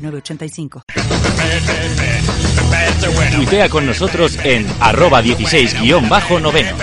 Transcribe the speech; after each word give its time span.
985. 0.00 0.82
Tuitea 3.34 3.68
con 3.68 3.86
nosotros 3.86 4.38
en 4.44 4.66
arroba 4.80 5.22
16-noveno. 5.22 6.76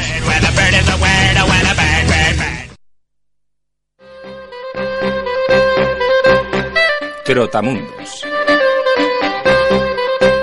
Trotamundos. 7.26 8.27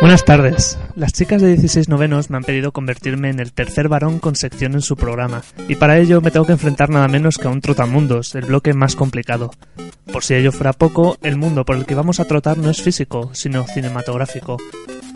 Buenas 0.04 0.26
tardes. 0.26 0.78
Las 0.96 1.14
chicas 1.14 1.40
de 1.40 1.48
16 1.48 1.88
novenos 1.88 2.28
me 2.28 2.36
han 2.36 2.44
pedido 2.44 2.72
convertirme 2.72 3.30
en 3.30 3.40
el 3.40 3.54
tercer 3.54 3.88
varón 3.88 4.18
con 4.18 4.36
sección 4.36 4.74
en 4.74 4.82
su 4.82 4.96
programa, 4.96 5.42
y 5.66 5.76
para 5.76 5.96
ello 5.98 6.20
me 6.20 6.30
tengo 6.30 6.44
que 6.44 6.52
enfrentar 6.52 6.90
nada 6.90 7.08
menos 7.08 7.38
que 7.38 7.48
a 7.48 7.50
un 7.50 7.62
trotamundos, 7.62 8.34
el 8.34 8.44
bloque 8.44 8.74
más 8.74 8.96
complicado. 8.96 9.50
Por 10.12 10.22
si 10.22 10.34
ello 10.34 10.52
fuera 10.52 10.74
poco, 10.74 11.16
el 11.22 11.38
mundo 11.38 11.64
por 11.64 11.76
el 11.76 11.86
que 11.86 11.94
vamos 11.94 12.20
a 12.20 12.26
trotar 12.26 12.58
no 12.58 12.68
es 12.68 12.82
físico, 12.82 13.30
sino 13.32 13.66
cinematográfico. 13.66 14.58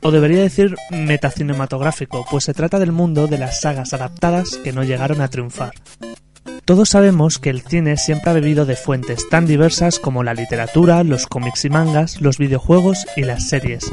O 0.00 0.10
debería 0.10 0.40
decir 0.40 0.74
metacinematográfico, 0.90 2.24
pues 2.30 2.44
se 2.44 2.54
trata 2.54 2.78
del 2.78 2.92
mundo 2.92 3.26
de 3.26 3.36
las 3.36 3.60
sagas 3.60 3.92
adaptadas 3.92 4.58
que 4.64 4.72
no 4.72 4.84
llegaron 4.84 5.20
a 5.20 5.28
triunfar. 5.28 5.74
Todos 6.64 6.88
sabemos 6.88 7.38
que 7.38 7.50
el 7.50 7.60
cine 7.60 7.98
siempre 7.98 8.30
ha 8.30 8.34
bebido 8.34 8.64
de 8.64 8.76
fuentes 8.76 9.28
tan 9.28 9.44
diversas 9.44 9.98
como 9.98 10.24
la 10.24 10.32
literatura, 10.32 11.04
los 11.04 11.26
cómics 11.26 11.66
y 11.66 11.68
mangas, 11.68 12.22
los 12.22 12.38
videojuegos 12.38 13.04
y 13.16 13.24
las 13.24 13.50
series. 13.50 13.84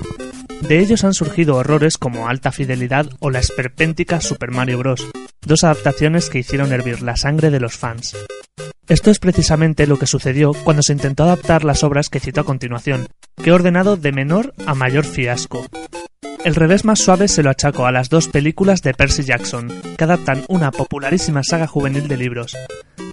De 0.62 0.80
ellos 0.80 1.04
han 1.04 1.14
surgido 1.14 1.56
horrores 1.56 1.98
como 1.98 2.28
Alta 2.28 2.52
Fidelidad 2.52 3.08
o 3.20 3.30
la 3.30 3.40
esperpéntica 3.40 4.22
Super 4.22 4.52
Mario 4.52 4.80
Bros., 4.80 5.08
dos 5.42 5.64
adaptaciones 5.64 6.30
que 6.30 6.40
hicieron 6.40 6.74
hervir 6.74 7.02
la 7.02 7.18
sangre 7.18 7.52
de 7.52 7.60
los 7.60 7.76
fans. 7.78 8.16
Esto 8.88 9.12
es 9.12 9.20
precisamente 9.20 9.88
lo 9.88 9.98
que 9.98 10.08
sucedió 10.08 10.54
cuando 10.54 10.84
se 10.84 10.94
intentó 10.94 11.24
adaptar 11.24 11.64
las 11.64 11.84
obras 11.84 12.10
que 12.10 12.20
cito 12.20 12.42
a 12.42 12.46
continuación, 12.46 13.08
que 13.42 13.50
he 13.50 13.54
ordenado 13.54 13.98
de 13.98 14.12
menor 14.12 14.54
a 14.66 14.76
mayor 14.76 15.06
fiasco. 15.06 15.66
El 16.44 16.54
revés 16.54 16.86
más 16.86 17.00
suave 17.00 17.28
se 17.28 17.42
lo 17.42 17.50
achaco 17.50 17.88
a 17.88 17.92
las 17.92 18.10
dos 18.10 18.28
películas 18.28 18.84
de 18.84 18.94
Percy 18.94 19.24
Jackson, 19.24 19.74
que 19.98 20.04
adaptan 20.04 20.46
una 20.48 20.72
popularísima 20.72 21.44
saga 21.44 21.66
juvenil 21.66 22.08
de 22.08 22.18
libros. 22.18 22.56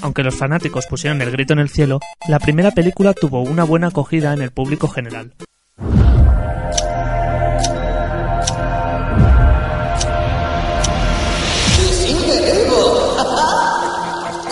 Aunque 0.03 0.23
los 0.23 0.37
fanáticos 0.37 0.87
pusieron 0.87 1.23
el 1.23 1.31
grito 1.31 1.55
en 1.55 1.61
el 1.61 1.71
cielo, 1.71 2.01
la 2.29 2.39
primera 2.39 2.73
película 2.73 3.15
tuvo 3.15 3.41
una 3.41 3.65
buena 3.65 3.89
acogida 3.89 4.35
en 4.35 4.43
el 4.43 4.51
público 4.51 4.89
general. 4.89 5.33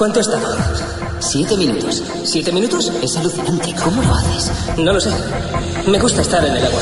¿Cuánto 0.01 0.20
está? 0.20 0.41
Siete 1.19 1.59
minutos. 1.59 2.03
¿Siete 2.25 2.51
minutos? 2.53 2.91
Es 3.03 3.19
alucinante. 3.19 3.75
¿Cómo 3.84 4.01
lo 4.01 4.15
haces? 4.15 4.51
No 4.79 4.95
lo 4.95 4.98
sé. 4.98 5.11
Me 5.87 5.98
gusta 5.98 6.23
estar 6.23 6.43
en 6.43 6.56
el 6.56 6.65
agua. 6.65 6.81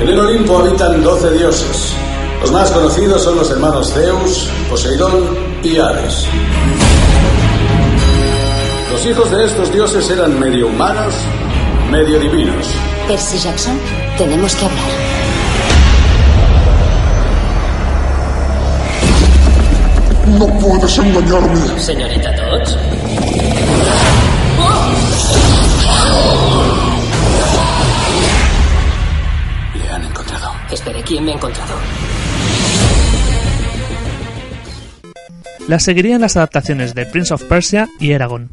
En 0.00 0.08
el 0.08 0.18
Olimpo 0.18 0.58
habitan 0.58 1.04
doce 1.04 1.30
dioses. 1.34 1.92
Los 2.40 2.50
más 2.50 2.68
conocidos 2.72 3.22
son 3.22 3.36
los 3.36 3.48
hermanos 3.48 3.92
Zeus, 3.92 4.48
Poseidón 4.68 5.38
y 5.62 5.76
Hades. 5.76 6.26
Los 8.90 9.06
hijos 9.06 9.30
de 9.30 9.44
estos 9.44 9.72
dioses 9.72 10.10
eran 10.10 10.36
medio 10.40 10.66
humanos, 10.66 11.14
medio 11.92 12.18
divinos. 12.18 12.66
Percy 13.06 13.38
Jackson, 13.38 13.78
tenemos 14.18 14.56
que 14.56 14.64
hablar. 14.64 15.05
No 20.38 20.46
puedes 20.58 20.98
engañarme. 20.98 21.80
Señorita 21.80 22.30
Dodge. 22.32 22.76
Le 29.74 29.88
han 29.88 30.04
encontrado. 30.04 30.52
Espere, 30.70 31.02
¿quién 31.04 31.24
me 31.24 31.32
ha 31.32 31.34
encontrado? 31.36 31.74
Las 35.68 35.84
seguirían 35.84 36.20
las 36.20 36.36
adaptaciones 36.36 36.94
de 36.94 37.06
Prince 37.06 37.32
of 37.32 37.42
Persia 37.44 37.88
y 37.98 38.12
Eragon. 38.12 38.50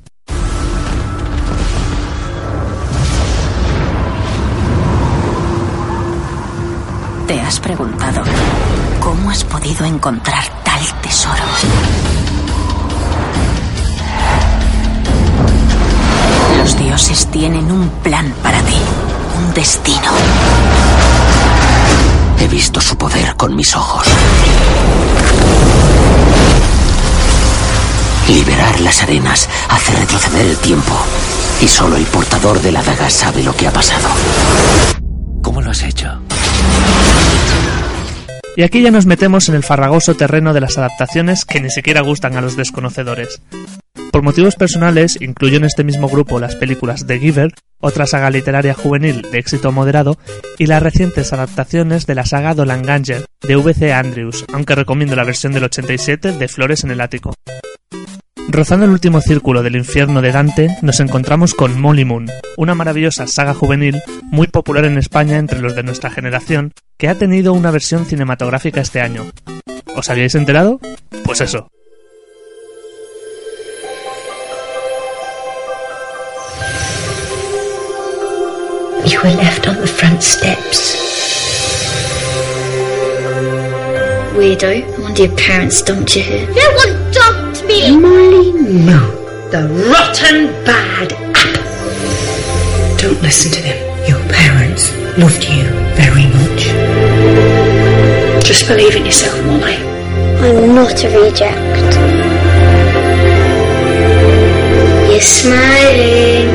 ¿Te 7.28 7.42
has 7.42 7.60
preguntado 7.60 8.24
cómo 9.04 9.30
has 9.30 9.44
podido 9.44 9.86
encontrar 9.86 10.44
tal 10.64 11.02
tesoro? 11.02 11.44
Los 16.58 16.78
dioses 16.78 17.28
tienen 17.28 17.70
un 17.70 17.90
plan 18.02 18.34
para 18.42 18.62
ti, 18.62 18.78
un 19.38 19.54
destino. 19.54 20.10
He 22.40 22.48
visto 22.48 22.80
su 22.80 22.96
poder 22.96 23.36
con 23.36 23.56
mis 23.56 23.76
ojos. 23.76 24.08
Liberar 28.30 28.80
las 28.80 29.04
arenas 29.04 29.50
hace 29.68 29.92
retroceder 29.96 30.48
el 30.48 30.58
tiempo. 30.58 30.94
Y 31.62 31.68
solo 31.68 31.98
el 31.98 32.06
portador 32.06 32.62
de 32.62 32.72
la 32.72 32.82
daga 32.82 33.10
sabe 33.10 33.44
lo 33.44 33.56
que 33.56 33.68
ha 33.68 33.72
pasado. 33.72 34.08
¿Cómo 35.42 35.62
lo 35.62 35.72
has 35.72 35.84
hecho? 35.84 36.08
Y 38.56 38.62
aquí 38.62 38.84
ya 38.84 38.92
nos 38.92 39.08
metemos 39.08 39.50
en 39.50 39.56
el 39.56 39.64
farragoso 39.64 40.14
terreno 40.16 40.54
de 40.54 40.62
las 40.62 40.78
adaptaciones 40.78 41.44
que 41.44 41.60
ni 41.60 41.72
siquiera 41.72 42.02
gustan 42.02 42.38
a 42.38 42.42
los 42.42 42.56
desconocedores. 42.56 43.42
Por 44.12 44.22
motivos 44.22 44.56
personales, 44.56 45.18
incluyo 45.20 45.58
en 45.58 45.64
este 45.64 45.84
mismo 45.84 46.08
grupo 46.08 46.40
las 46.40 46.56
películas 46.56 47.08
The 47.08 47.18
Giver, 47.18 47.52
otra 47.80 48.06
saga 48.06 48.30
literaria 48.30 48.76
juvenil 48.76 49.24
de 49.32 49.40
éxito 49.40 49.72
moderado, 49.72 50.20
y 50.60 50.68
las 50.68 50.84
recientes 50.84 51.34
adaptaciones 51.34 52.06
de 52.06 52.14
la 52.14 52.26
saga 52.26 52.54
Dolan 52.54 52.84
Ganger, 52.84 53.26
de 53.42 53.56
V.C. 53.56 53.92
Andrews, 53.92 54.46
aunque 54.54 54.76
recomiendo 54.76 55.16
la 55.16 55.24
versión 55.24 55.54
del 55.54 55.64
87 55.64 56.34
de 56.34 56.48
Flores 56.48 56.84
en 56.84 56.92
el 56.92 57.02
Ático. 57.02 57.34
Rozando 58.54 58.86
el 58.86 58.92
último 58.92 59.20
círculo 59.20 59.64
del 59.64 59.76
infierno 59.76 60.22
de 60.22 60.32
Dante, 60.32 60.78
nos 60.84 61.00
encontramos 61.00 61.56
con 61.56 61.82
Molly 61.82 62.06
Moon, 62.06 62.28
una 62.56 62.76
maravillosa 62.76 63.26
saga 63.26 63.56
juvenil 63.56 64.00
muy 64.22 64.46
popular 64.46 64.86
en 64.86 65.00
España 65.00 65.40
entre 65.40 65.60
los 65.60 65.76
de 65.76 65.82
nuestra 65.82 66.12
generación, 66.12 66.72
que 67.00 67.10
ha 67.10 67.16
tenido 67.16 67.54
una 67.54 67.72
versión 67.72 68.06
cinematográfica 68.06 68.80
este 68.80 69.02
año. 69.02 69.26
¿Os 69.96 70.08
habíais 70.12 70.36
enterado? 70.36 70.80
Pues 71.24 71.42
eso. 71.42 71.68
You 79.08 79.20
were 79.24 79.34
left 79.34 79.68
on 79.68 79.78
the 79.82 79.88
front 79.88 80.22
steps. 80.22 81.00
Weirdo. 84.38 84.72
I 84.72 84.86
wonder 85.00 85.24
your 85.24 85.36
parents 85.36 85.84
dumped 85.84 86.16
you 86.16 86.22
here. 86.22 86.48
No 86.48 86.70
one 86.78 87.12
dumped 87.12 87.33
me! 87.74 87.98
Molly, 87.98 88.52
no. 88.92 89.02
The 89.52 89.68
rotten 89.92 90.48
bad 90.66 91.14
apple. 91.36 92.98
Don't 92.98 93.22
listen 93.22 93.52
to 93.52 93.62
them. 93.62 93.80
Your 94.08 94.20
parents 94.30 94.92
loved 95.18 95.44
you 95.44 95.64
very 96.02 96.26
much. 96.38 96.62
Just 98.46 98.68
believe 98.68 98.96
in 98.96 99.06
yourself, 99.06 99.38
Molly. 99.46 99.78
I'm 100.46 100.76
not 100.76 101.04
a 101.04 101.10
reject. 101.20 101.92
You're 105.12 105.22
smiling. 105.22 106.53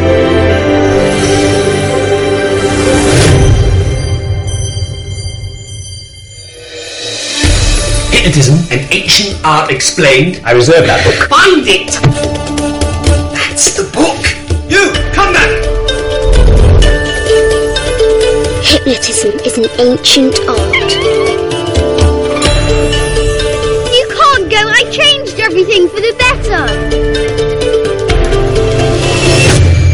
Scientism 8.28 8.70
and 8.70 8.92
Ancient 8.92 9.40
Art 9.42 9.70
Explained. 9.70 10.42
I 10.44 10.52
reserve 10.52 10.86
that 10.86 11.02
book. 11.02 11.28
Find 11.30 11.64
it! 11.66 11.92
That's 13.32 13.74
the 13.74 13.84
book! 13.84 14.20
You, 14.68 14.92
come 15.14 15.32
back! 15.32 15.48
Hypnotism 18.62 19.32
is 19.46 19.56
an 19.56 19.64
ancient 19.80 20.38
art. 20.46 20.74
You 23.94 24.08
can't 24.12 24.50
go! 24.50 24.60
I 24.60 24.84
changed 24.90 25.40
everything 25.40 25.88
for 25.88 26.00
the 26.00 26.14
better! 26.18 26.66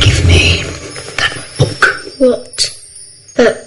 Give 0.01 0.27
me 0.27 0.65
that 1.19 1.37
book. 1.57 2.19
What? 2.19 2.81
That 3.35 3.64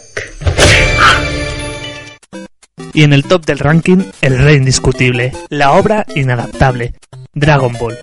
Y 2.98 3.04
en 3.04 3.14
el 3.14 3.26
top 3.26 3.46
del 3.46 3.60
ranking, 3.60 4.06
el 4.22 4.40
rey 4.40 4.56
indiscutible, 4.56 5.32
la 5.50 5.74
obra 5.74 6.04
inadaptable, 6.16 6.96
Dragon 7.32 7.72
Ball. 7.74 7.96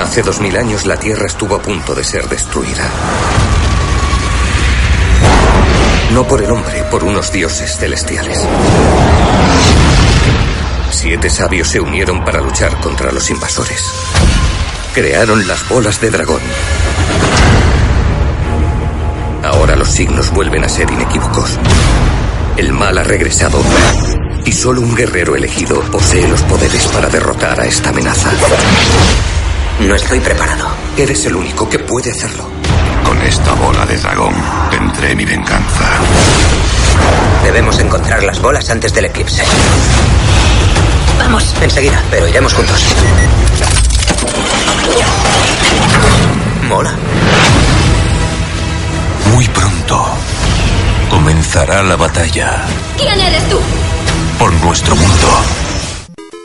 Hace 0.00 0.22
dos 0.22 0.40
mil 0.40 0.56
años 0.56 0.86
la 0.86 0.96
Tierra 0.96 1.26
estuvo 1.26 1.56
a 1.56 1.60
punto 1.60 1.94
de 1.94 2.02
ser 2.02 2.26
destruida. 2.26 2.88
No 6.14 6.26
por 6.26 6.42
el 6.42 6.50
hombre, 6.50 6.82
por 6.90 7.04
unos 7.04 7.30
dioses 7.30 7.76
celestiales. 7.76 8.48
Siete 10.90 11.28
sabios 11.28 11.68
se 11.68 11.80
unieron 11.80 12.24
para 12.24 12.40
luchar 12.40 12.74
contra 12.80 13.12
los 13.12 13.28
invasores. 13.28 13.92
Crearon 14.94 15.46
las 15.46 15.68
bolas 15.68 16.00
de 16.00 16.10
dragón. 16.10 16.40
Ahora 19.44 19.76
los 19.76 19.88
signos 19.88 20.30
vuelven 20.32 20.64
a 20.64 20.68
ser 20.70 20.90
inequívocos. 20.90 21.58
El 22.60 22.74
mal 22.74 22.98
ha 22.98 23.02
regresado 23.02 23.58
y 24.44 24.52
solo 24.52 24.82
un 24.82 24.94
guerrero 24.94 25.34
elegido 25.34 25.80
posee 25.90 26.28
los 26.28 26.42
poderes 26.42 26.86
para 26.88 27.08
derrotar 27.08 27.58
a 27.58 27.64
esta 27.64 27.88
amenaza. 27.88 28.30
No 29.80 29.94
estoy 29.94 30.20
preparado. 30.20 30.68
Eres 30.94 31.24
el 31.24 31.36
único 31.36 31.66
que 31.70 31.78
puede 31.78 32.10
hacerlo. 32.10 32.44
Con 33.02 33.18
esta 33.22 33.54
bola 33.54 33.86
de 33.86 33.96
dragón 33.96 34.34
tendré 34.70 35.16
mi 35.16 35.24
venganza. 35.24 35.88
Debemos 37.42 37.78
encontrar 37.78 38.22
las 38.24 38.38
bolas 38.42 38.68
antes 38.68 38.92
del 38.92 39.06
eclipse. 39.06 39.42
Vamos, 41.18 41.54
enseguida, 41.62 42.02
pero 42.10 42.28
iremos 42.28 42.52
juntos. 42.52 42.84
Mola. 46.68 46.94
Muy 49.32 49.48
pronto 49.48 50.14
comenzará 51.52 51.82
la 51.82 51.96
batalla. 51.96 52.64
¿Quién 52.96 53.20
eres 53.20 53.48
tú? 53.48 53.56
Por 54.38 54.52
nuestro 54.64 54.94
mundo. 54.94 55.26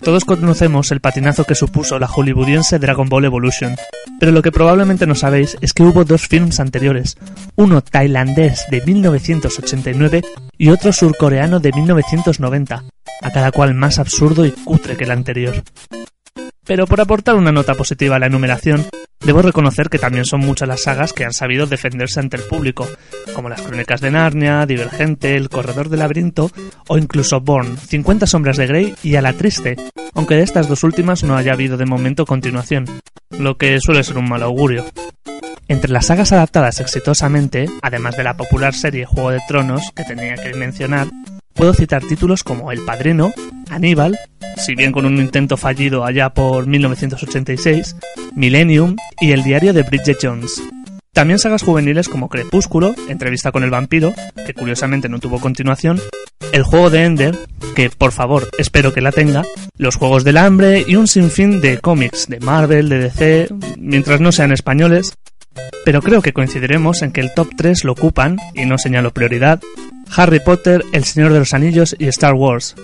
Todos 0.02 0.26
conocemos 0.26 0.92
el 0.92 1.00
patinazo 1.00 1.44
que 1.44 1.54
supuso 1.54 2.00
la 2.00 2.08
hollywoodiense 2.08 2.80
Dragon 2.80 3.08
Ball 3.08 3.26
Evolution, 3.26 3.76
pero 4.20 4.32
lo 4.32 4.42
que 4.42 4.52
probablemente 4.52 5.06
no 5.06 5.14
sabéis 5.14 5.58
es 5.62 5.74
que 5.74 5.84
hubo 5.84 6.06
dos 6.06 6.28
films 6.28 6.60
anteriores, 6.60 7.18
uno 7.56 7.82
tailandés 7.82 8.66
de 8.72 8.82
1989 8.82 10.24
y 10.58 10.70
otro 10.70 10.92
surcoreano 10.92 11.60
de 11.60 11.72
1990, 11.72 12.84
a 13.22 13.32
cada 13.32 13.52
cual 13.52 13.76
más 13.76 14.00
absurdo 14.00 14.44
y 14.44 14.52
cutre 14.52 14.98
que 14.98 15.04
el 15.04 15.12
anterior. 15.12 15.64
Pero 16.66 16.88
por 16.88 17.00
aportar 17.00 17.36
una 17.36 17.52
nota 17.52 17.76
positiva 17.76 18.16
a 18.16 18.20
la 18.20 18.26
enumeración, 18.26 18.86
debo 19.24 19.42
reconocer 19.42 19.90
que 19.90 20.00
también 20.00 20.26
son 20.26 20.40
muchas 20.40 20.68
las 20.68 20.84
sagas 20.84 21.14
que 21.14 21.24
han 21.24 21.34
sabido 21.34 21.68
defenderse 21.68 22.20
ante 22.20 22.38
el 22.38 22.44
público, 22.44 22.88
como 23.34 23.50
las 23.50 23.62
Crónicas 23.62 24.02
de 24.02 24.12
Narnia, 24.12 24.66
Divergente, 24.66 25.36
El 25.36 25.50
Corredor 25.50 25.90
del 25.90 26.00
Laberinto 26.00 26.52
o 26.88 26.98
incluso 26.98 27.42
Born, 27.42 27.78
50 27.78 28.26
Sombras 28.28 28.58
de 28.58 28.68
Grey 28.68 28.96
y 29.04 29.16
A 29.16 29.22
la 29.22 29.34
Triste, 29.34 29.76
aunque 30.14 30.36
de 30.36 30.44
estas 30.44 30.68
dos 30.68 30.84
últimas 30.84 31.24
no 31.24 31.38
haya 31.38 31.54
habido 31.54 31.78
de 31.78 31.86
momento 31.86 32.26
continuación, 32.26 32.86
lo 33.38 33.58
que 33.58 33.80
suele 33.80 34.04
ser 34.04 34.18
un 34.18 34.30
mal 34.30 34.44
augurio. 34.44 34.86
Entre 35.68 35.92
las 35.92 36.08
sagas 36.08 36.32
adaptadas 36.32 36.80
exitosamente, 36.80 37.68
además 37.82 38.16
de 38.18 38.24
la 38.24 38.38
popular 38.38 38.74
serie 38.74 39.06
Juego 39.06 39.32
de 39.32 39.42
Tronos, 39.48 39.92
que 39.96 40.04
tenía 40.04 40.36
que 40.36 40.54
mencionar, 40.54 41.08
puedo 41.56 41.74
citar 41.74 42.04
títulos 42.04 42.44
como 42.44 42.72
El 42.72 42.84
Padrino, 42.86 43.34
Aníbal, 43.70 44.20
si 44.58 44.76
bien 44.76 44.92
con 44.92 45.06
un 45.06 45.18
intento 45.18 45.58
fallido 45.58 46.06
allá 46.06 46.30
por 46.30 46.68
1986, 46.68 47.96
Millennium 48.36 48.96
y 49.20 49.32
El 49.32 49.44
diario 49.44 49.74
de 49.74 49.84
Bridget 49.84 50.20
Jones. 50.22 50.62
También 51.14 51.40
sagas 51.40 51.64
juveniles 51.64 52.10
como 52.10 52.28
Crepúsculo, 52.28 52.94
Entrevista 53.08 53.54
con 53.54 53.64
el 53.64 53.70
vampiro, 53.70 54.14
que 54.46 54.54
curiosamente 54.54 55.08
no 55.08 55.20
tuvo 55.20 55.40
continuación, 55.40 56.00
El 56.52 56.64
juego 56.64 56.90
de 56.90 57.06
Ender, 57.06 57.40
que 57.74 57.90
por 57.90 58.12
favor 58.12 58.50
espero 58.58 58.94
que 58.94 59.00
la 59.00 59.14
tenga, 59.14 59.46
Los 59.78 59.96
Juegos 59.96 60.26
del 60.26 60.38
Hambre 60.38 60.84
y 60.86 60.98
un 60.98 61.08
sinfín 61.08 61.62
de 61.62 61.80
cómics 61.80 62.28
de 62.28 62.42
Marvel, 62.42 62.90
de 62.90 63.00
DC, 63.00 63.48
mientras 63.78 64.20
no 64.20 64.34
sean 64.34 64.52
españoles, 64.52 65.16
pero 65.86 66.02
creo 66.02 66.22
que 66.22 66.34
coincidiremos 66.34 67.02
en 67.02 67.12
que 67.12 67.22
el 67.22 67.34
top 67.34 67.50
3 67.56 67.84
lo 67.84 67.94
ocupan, 67.94 68.38
y 68.54 68.66
no 68.66 68.78
señalo 68.78 69.14
prioridad, 69.14 69.62
Harry 70.16 70.40
Potter, 70.40 70.84
El 70.94 71.04
Señor 71.04 71.34
de 71.34 71.40
los 71.40 71.54
Anillos 71.54 71.96
y 71.98 72.08
Star 72.08 72.34
Wars. 72.34 72.76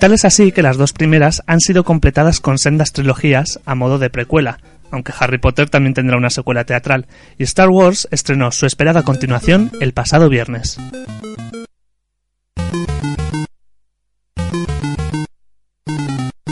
Tal 0.00 0.12
es 0.12 0.24
así 0.24 0.52
que 0.52 0.62
las 0.62 0.76
dos 0.76 0.92
primeras 0.92 1.42
han 1.46 1.60
sido 1.60 1.84
completadas 1.84 2.40
con 2.40 2.58
sendas 2.58 2.92
trilogías 2.92 3.60
a 3.64 3.74
modo 3.74 3.98
de 3.98 4.10
precuela, 4.10 4.58
aunque 4.90 5.12
Harry 5.18 5.38
Potter 5.38 5.70
también 5.70 5.94
tendrá 5.94 6.16
una 6.16 6.30
secuela 6.30 6.64
teatral, 6.64 7.06
y 7.38 7.44
Star 7.44 7.70
Wars 7.70 8.08
estrenó 8.10 8.52
su 8.52 8.66
esperada 8.66 9.02
continuación 9.02 9.70
el 9.80 9.92
pasado 9.92 10.28
viernes. 10.28 10.78